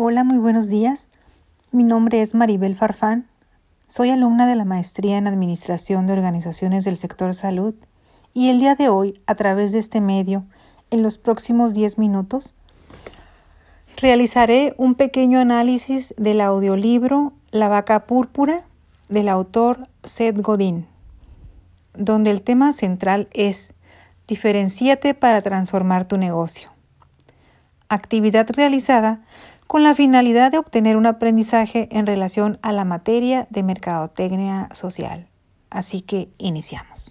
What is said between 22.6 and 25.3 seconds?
central es Diferenciate